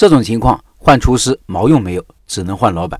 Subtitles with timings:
[0.00, 2.98] 这种情况换厨师毛用没有，只能换老板。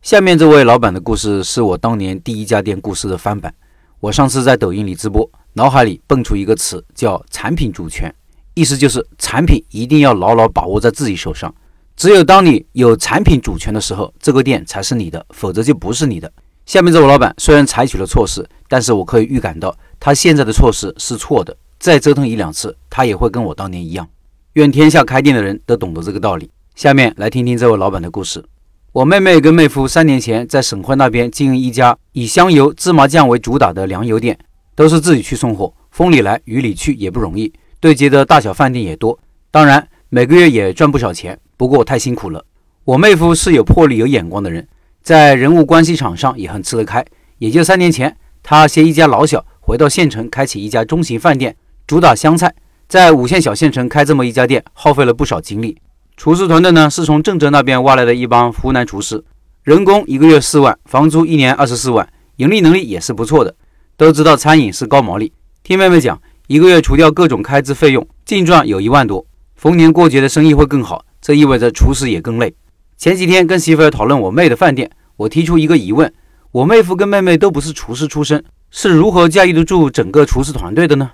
[0.00, 3.54] 下面这位老板的故事是我当年第一家店故事的翻版。
[4.00, 8.10] 我上次在抖音里直播，脑海里蹦出一个词叫“产品主权”，
[8.56, 11.54] 意思就是产品一定要牢牢把握在自己手上。
[11.94, 16.32] 只有当你有产品主权的时候，这个店才是你的，否则就不是你的。
[16.64, 21.54] 下面这位老板虽然采取了措施，但是我可以预感到他现在的措施是错的。
[21.78, 24.08] 再折腾一两次，他也会跟我当年一样。
[24.54, 26.50] 愿天下开店的人都懂得这个道理。
[26.74, 28.44] 下面来听听这位老板的故事。
[28.92, 34.38] 我妹妹跟妹夫三年前在省会那边经营一家以香油、芝麻酱为主打的粮油店，
[34.74, 39.18] 都是自己去送货，风里来雨里去也不容易，对接的大小饭店也多，
[39.50, 41.38] 当然每个月也赚不少钱。
[41.56, 42.44] 不过太辛苦了。
[42.84, 44.66] 我妹夫是有魄力、有眼光的人，
[45.02, 47.04] 在人物关系场上也很吃得开。
[47.38, 51.54] 也就三年前，他携一家老小回到县城，开启一家中型饭店，
[51.86, 52.54] 主打湘菜。
[52.88, 55.76] 在五线小县城开这么一家店，耗费了不少精力。
[56.16, 59.22] 厨师团队呢，是从郑州那边挖来的一帮湖南厨师，
[59.62, 63.54] 人工一个月四万，房租一年二十四万，盈利能力也是不错的。
[63.98, 65.30] 都知道餐饮是高毛利，
[65.62, 69.26] 听妹妹讲，一个月除掉各种开支费用，净赚有一万多。
[69.54, 72.54] 逢年过节的生意会更好，这意味着厨师也更累。
[72.96, 76.10] 前几天跟媳妇儿讨论我妹的饭店，我提出一个疑问：
[76.52, 81.10] 我妹夫跟妹妹都不是厨师出身，是如何驾驭得住整个厨师团队的呢？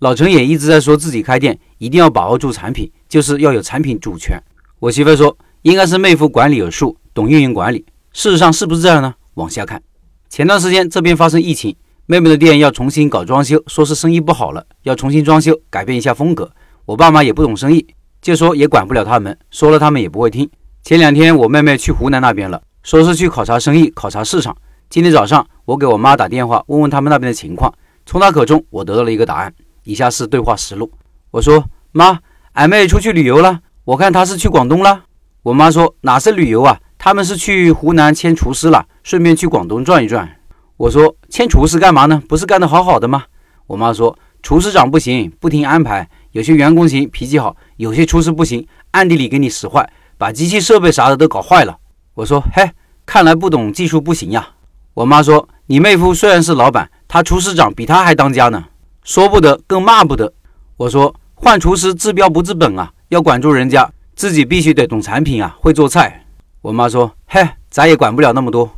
[0.00, 4.40] 老陈也一直在说自己开店一定要把握住产品，就是要有产品主权。
[4.78, 7.84] 我媳妇说，应该是妹夫管理有数，懂运营管理。
[8.12, 9.14] 事实上是不是这样呢？
[9.34, 9.82] 往下看，
[10.28, 11.74] 前段时间这边发生疫情，
[12.06, 16.48] 妹妹的店要重新搞装修，说是生意不好了，要重新装修，改变一下风格。
[16.84, 17.84] 我爸妈也不懂生意，
[18.22, 20.48] 就说也管不了他们，说了他们也不会听。
[20.84, 24.56] 前两天我妹妹去湖南那边了，说是去考察生意、考察市场。
[24.88, 27.74] 今天早上我给我妈打电话，问问他们那边的情况，
[28.06, 29.52] 从她口中我得到了一个答案。
[29.88, 30.92] 以下是对话实录。
[31.30, 32.18] 我说：“妈，
[32.52, 35.04] 俺妹出去旅游了，我看她是去广东了。”
[35.42, 36.78] 我妈说：“哪是旅游啊？
[36.98, 40.28] 他们是去湖南签厨师了，顺便去广东转一转。”
[40.76, 42.22] 我说：“签厨师干嘛呢？
[42.28, 43.24] 不是干得好好的吗？”
[43.66, 46.06] 我妈说：“厨师长不行，不听安排。
[46.32, 51.78] 有些员工行，脾气好；有些厨师不行，暗地里给你使坏，把机器设备啥的都搞坏了。”
[52.12, 52.70] 我说：“嘿，
[53.06, 54.50] 看来不懂技术不行呀。”
[54.92, 58.66] 我妈说：“你妹夫虽然是老板，他厨师长比他还当家呢。”
[59.08, 60.30] 说不得，更骂不得。
[60.76, 66.26] 我说换厨师治标不治本啊，要管住人家，自己必须得懂产品啊，会做菜。
[66.60, 68.70] 我妈说：“嘿，咱也管不了那么多。”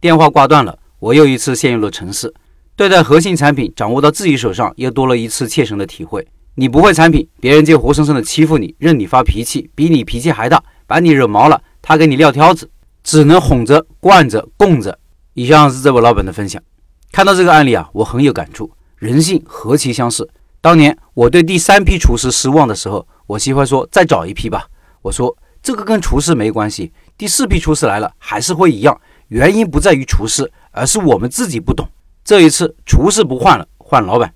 [0.00, 2.32] 电话挂断了，我又一次陷入了沉思。
[2.74, 6.26] 对待核心产品掌握到自己手上，又多了一次切身的体会。
[6.54, 12.70] 你不会产品，别人就活生生的欺负你，任你发脾气，比你脾气还大，把你惹毛了，他给你撂挑子，
[13.04, 14.98] 只能哄着、惯着、供着。
[15.34, 16.62] 以上是这位老板的分享。
[17.12, 18.70] 看到这个案例啊，我很有感触。
[18.96, 20.28] 人性何其相似！
[20.60, 24.66] 当年我对第三批厨师失望的时候，我媳妇说：“再找一批吧。”
[25.02, 28.98] 我说：“这个跟厨师没关系，第四批厨师来了还是会一样。
[29.28, 31.86] 原因不在于厨师，而是我们自己不懂。
[32.24, 34.32] 这一次厨师不换了，换老板。”